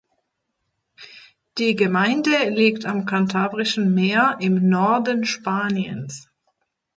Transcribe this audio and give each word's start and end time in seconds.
Die 1.59 1.75
Gemeinde 1.75 2.49
liegt 2.49 2.85
am 2.87 3.05
Kantabrischen 3.05 3.93
Meer 3.93 4.37
im 4.39 4.67
Norden 4.67 5.25
Spaniens. 5.25 6.27